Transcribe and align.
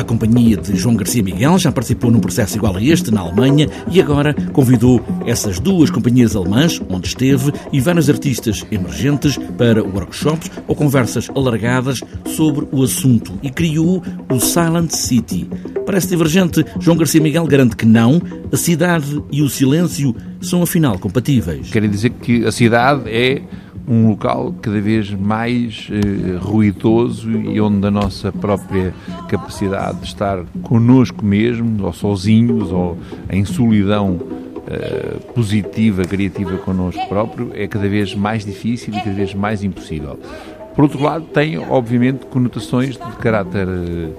A 0.00 0.04
companhia 0.04 0.56
de 0.56 0.74
João 0.76 0.96
Garcia 0.96 1.22
Miguel 1.22 1.58
já 1.58 1.70
participou 1.70 2.10
num 2.10 2.20
processo 2.20 2.56
igual 2.56 2.74
a 2.74 2.82
este 2.82 3.10
na 3.10 3.20
Alemanha 3.20 3.68
e 3.90 4.00
agora 4.00 4.32
convidou 4.50 4.98
essas 5.26 5.60
duas 5.60 5.90
companhias 5.90 6.34
alemãs, 6.34 6.80
onde 6.88 7.08
esteve, 7.08 7.52
e 7.70 7.80
vários 7.82 8.08
artistas 8.08 8.64
emergentes 8.72 9.36
para 9.58 9.84
workshops 9.84 10.50
ou 10.66 10.74
conversas 10.74 11.28
alargadas 11.28 12.00
sobre 12.24 12.66
o 12.72 12.82
assunto 12.82 13.38
e 13.42 13.50
criou 13.50 14.02
o 14.30 14.40
Silent 14.40 14.90
City. 14.92 15.46
Parece 15.84 16.08
divergente, 16.08 16.64
João 16.78 16.96
Garcia 16.96 17.20
Miguel 17.20 17.46
garante 17.46 17.76
que 17.76 17.84
não, 17.84 18.22
a 18.50 18.56
cidade 18.56 19.22
e 19.30 19.42
o 19.42 19.50
silêncio 19.50 20.16
são 20.40 20.62
afinal 20.62 20.98
compatíveis. 20.98 21.68
Quer 21.70 21.86
dizer 21.86 22.08
que 22.08 22.46
a 22.46 22.52
cidade 22.52 23.02
é 23.06 23.42
um 23.90 24.08
local 24.10 24.54
cada 24.62 24.80
vez 24.80 25.10
mais 25.10 25.88
eh, 25.90 26.36
ruidoso 26.38 27.28
e 27.28 27.60
onde 27.60 27.84
a 27.88 27.90
nossa 27.90 28.30
própria 28.30 28.94
capacidade 29.28 29.98
de 29.98 30.06
estar 30.06 30.44
connosco 30.62 31.24
mesmo, 31.24 31.84
ou 31.84 31.92
sozinhos, 31.92 32.70
ou 32.70 32.96
em 33.28 33.44
solidão 33.44 34.20
eh, 34.68 35.16
positiva, 35.34 36.04
criativa 36.04 36.56
connosco 36.58 37.04
próprio, 37.08 37.50
é 37.52 37.66
cada 37.66 37.88
vez 37.88 38.14
mais 38.14 38.44
difícil 38.44 38.94
e 38.94 38.98
cada 38.98 39.10
vez 39.10 39.34
mais 39.34 39.64
impossível. 39.64 40.16
Por 40.76 40.84
outro 40.84 41.02
lado, 41.02 41.24
tem, 41.24 41.58
obviamente, 41.58 42.26
conotações 42.26 42.90
de 42.90 43.16
caráter 43.18 43.66
uh, 43.66 44.14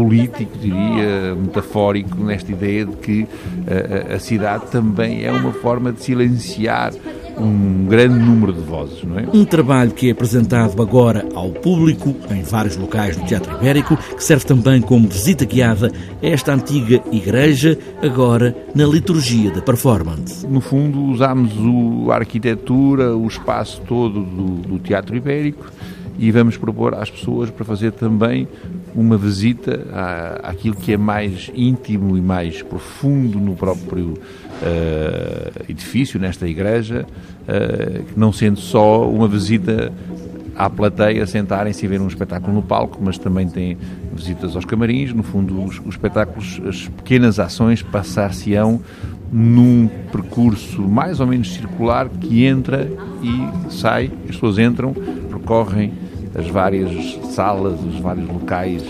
político, 0.00 0.56
diria, 0.58 1.34
metafórico, 1.34 2.16
nesta 2.24 2.50
ideia 2.50 2.86
de 2.86 2.96
que 2.96 3.22
uh, 3.22 4.14
a 4.14 4.18
cidade 4.18 4.66
também 4.70 5.24
é 5.24 5.30
uma 5.30 5.52
forma 5.52 5.92
de 5.92 6.02
silenciar 6.02 6.92
um 7.36 7.86
grande 7.86 8.18
número 8.18 8.52
de 8.52 8.60
vozes, 8.60 9.02
não 9.04 9.18
é? 9.18 9.24
Um 9.32 9.44
trabalho 9.44 9.92
que 9.92 10.08
é 10.08 10.12
apresentado 10.12 10.80
agora 10.80 11.26
ao 11.34 11.50
público 11.50 12.14
em 12.30 12.42
vários 12.42 12.76
locais 12.76 13.16
do 13.16 13.26
Teatro 13.26 13.54
Ibérico, 13.56 13.96
que 13.96 14.24
serve 14.24 14.46
também 14.46 14.80
como 14.80 15.06
visita 15.06 15.44
guiada 15.44 15.92
a 16.22 16.26
esta 16.26 16.54
antiga 16.54 17.02
igreja, 17.12 17.78
agora 18.02 18.56
na 18.74 18.84
liturgia 18.84 19.50
da 19.50 19.60
performance. 19.60 20.46
No 20.46 20.60
fundo, 20.60 21.02
usámos 21.04 21.52
a 22.10 22.14
arquitetura, 22.14 23.14
o 23.14 23.26
espaço 23.26 23.82
todo 23.86 24.22
do, 24.22 24.68
do 24.68 24.78
Teatro 24.78 25.14
Ibérico 25.14 25.70
e 26.20 26.30
vamos 26.30 26.58
propor 26.58 26.94
às 26.94 27.10
pessoas 27.10 27.48
para 27.48 27.64
fazer 27.64 27.92
também 27.92 28.46
uma 28.94 29.16
visita 29.16 29.86
à, 29.90 30.50
àquilo 30.50 30.76
que 30.76 30.92
é 30.92 30.96
mais 30.98 31.50
íntimo 31.54 32.14
e 32.14 32.20
mais 32.20 32.60
profundo 32.60 33.40
no 33.40 33.56
próprio 33.56 34.08
uh, 34.08 35.64
edifício, 35.66 36.20
nesta 36.20 36.46
igreja, 36.46 37.06
uh, 37.48 38.04
não 38.14 38.34
sendo 38.34 38.60
só 38.60 39.08
uma 39.08 39.26
visita 39.26 39.90
à 40.54 40.68
plateia, 40.68 41.26
sentarem-se 41.26 41.86
e 41.86 41.88
ver 41.88 42.02
um 42.02 42.06
espetáculo 42.06 42.52
no 42.52 42.62
palco, 42.62 42.98
mas 43.02 43.16
também 43.16 43.48
tem 43.48 43.78
visitas 44.12 44.54
aos 44.54 44.66
camarins, 44.66 45.14
no 45.14 45.22
fundo 45.22 45.64
os, 45.64 45.80
os 45.80 45.94
espetáculos, 45.94 46.60
as 46.68 46.86
pequenas 46.86 47.40
ações 47.40 47.82
passar-se-ão 47.82 48.82
num 49.32 49.88
percurso 50.12 50.82
mais 50.82 51.18
ou 51.18 51.26
menos 51.26 51.54
circular 51.54 52.10
que 52.10 52.44
entra 52.44 52.90
e 53.22 53.72
sai, 53.72 54.10
as 54.24 54.34
pessoas 54.34 54.58
entram, 54.58 54.92
percorrem 54.92 56.09
as 56.34 56.46
várias 56.48 57.18
salas, 57.34 57.80
os 57.80 57.98
vários 57.98 58.28
locais 58.28 58.82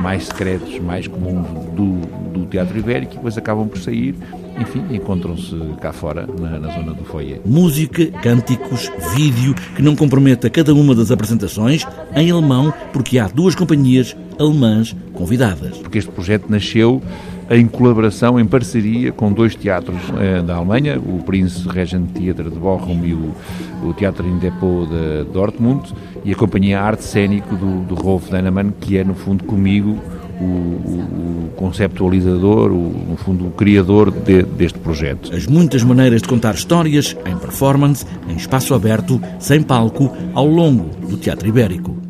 mais 0.00 0.24
secretos, 0.24 0.78
mais 0.80 1.06
comuns 1.06 1.46
do, 1.74 1.94
do 2.30 2.46
Teatro 2.46 2.78
Ibérico 2.78 3.12
e 3.12 3.16
depois 3.16 3.38
acabam 3.38 3.68
por 3.68 3.78
sair 3.78 4.14
enfim, 4.58 4.84
encontram-se 4.90 5.56
cá 5.80 5.92
fora, 5.92 6.26
na, 6.26 6.58
na, 6.58 6.72
zona 6.72 6.94
do 6.94 7.04
foyer. 7.04 7.40
Música, 7.44 8.06
cânticos, 8.22 8.90
vídeo, 9.14 9.54
que 9.74 9.82
não 9.82 9.96
comprometa 9.96 10.48
cada 10.50 10.74
uma 10.74 10.94
das 10.94 11.10
apresentações, 11.10 11.86
em 12.14 12.30
alemão, 12.30 12.72
porque 12.92 13.18
há 13.18 13.28
duas 13.28 13.54
companhias 13.54 14.16
alemãs 14.38 14.94
convidadas. 15.12 15.78
Porque 15.78 15.98
este 15.98 16.10
projeto 16.10 16.46
nasceu 16.48 17.02
em 17.50 17.66
colaboração, 17.66 18.40
em 18.40 18.46
parceria 18.46 19.12
com 19.12 19.32
dois 19.32 19.54
teatros 19.54 19.98
eh, 20.18 20.42
da 20.42 20.56
Alemanha, 20.56 20.98
o 20.98 21.22
Prince 21.22 21.68
Regent 21.68 22.10
Theater 22.12 22.48
de 22.48 22.58
Bochum 22.58 23.04
e 23.04 23.12
o, 23.12 23.34
o 23.82 23.92
Teatro 23.92 24.26
in 24.26 24.38
Depot 24.38 24.86
de 24.86 25.30
Dortmund, 25.30 25.92
e 26.24 26.32
a 26.32 26.34
companhia 26.34 26.80
Arte 26.80 27.04
Cênico 27.04 27.54
do, 27.54 27.82
do 27.82 27.94
Rolf 27.94 28.30
Dennemann, 28.30 28.72
que 28.80 28.96
é, 28.96 29.04
no 29.04 29.14
fundo, 29.14 29.44
comigo, 29.44 30.00
o, 30.40 30.44
o 30.44 31.50
conceptualizador, 31.56 32.70
o, 32.70 32.92
no 33.08 33.16
fundo, 33.16 33.46
o 33.46 33.50
criador 33.50 34.10
de, 34.10 34.42
deste 34.42 34.78
projeto. 34.78 35.34
As 35.34 35.46
muitas 35.46 35.82
maneiras 35.82 36.22
de 36.22 36.28
contar 36.28 36.54
histórias, 36.54 37.16
em 37.26 37.36
performance, 37.36 38.04
em 38.28 38.36
espaço 38.36 38.74
aberto, 38.74 39.20
sem 39.38 39.62
palco, 39.62 40.12
ao 40.34 40.46
longo 40.46 40.90
do 41.08 41.16
Teatro 41.16 41.48
Ibérico. 41.48 42.03